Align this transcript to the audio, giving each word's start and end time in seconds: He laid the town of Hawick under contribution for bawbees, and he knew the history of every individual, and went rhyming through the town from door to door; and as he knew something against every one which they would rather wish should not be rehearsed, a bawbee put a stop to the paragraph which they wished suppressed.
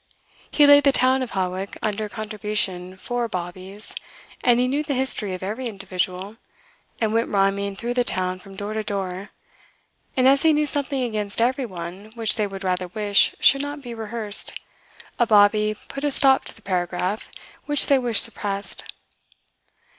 He 0.49 0.65
laid 0.65 0.83
the 0.83 0.91
town 0.91 1.21
of 1.21 1.33
Hawick 1.37 1.77
under 1.83 2.09
contribution 2.09 2.97
for 2.97 3.27
bawbees, 3.27 3.93
and 4.43 4.59
he 4.59 4.67
knew 4.67 4.81
the 4.81 4.95
history 4.95 5.35
of 5.35 5.43
every 5.43 5.67
individual, 5.67 6.37
and 6.99 7.13
went 7.13 7.29
rhyming 7.29 7.75
through 7.75 7.93
the 7.93 8.03
town 8.03 8.39
from 8.39 8.55
door 8.55 8.73
to 8.73 8.81
door; 8.83 9.29
and 10.17 10.27
as 10.27 10.41
he 10.41 10.53
knew 10.53 10.65
something 10.65 11.03
against 11.03 11.39
every 11.39 11.67
one 11.67 12.11
which 12.15 12.35
they 12.35 12.47
would 12.47 12.63
rather 12.63 12.87
wish 12.87 13.35
should 13.39 13.61
not 13.61 13.83
be 13.83 13.93
rehearsed, 13.93 14.53
a 15.19 15.27
bawbee 15.27 15.75
put 15.87 16.03
a 16.03 16.09
stop 16.09 16.45
to 16.45 16.55
the 16.55 16.63
paragraph 16.63 17.29
which 17.67 17.85
they 17.85 17.99
wished 17.99 18.23
suppressed. 18.23 18.85